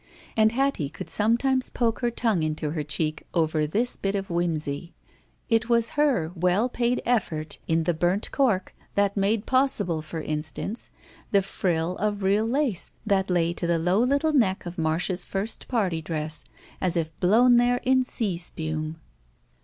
[0.35, 4.95] And Hattie could sometimes poke ^ifer tongue into her cheek over this bit of whimsy:
[5.47, 10.89] It was her well paid effort in the burnt cork that made possible, for instance,
[11.31, 15.67] the frill of real lace that lay to the low little neck of Marda's first
[15.67, 16.45] party dress,
[16.81, 18.95] as if blown there in sea spume.